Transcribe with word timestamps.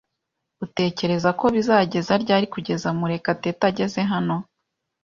Utekereza 0.65 1.29
ko 1.39 1.45
bizageza 1.55 2.13
ryari 2.23 2.45
kugeza 2.53 2.87
Murekatete 2.97 3.63
ageze 3.71 3.99
hano? 4.11 4.35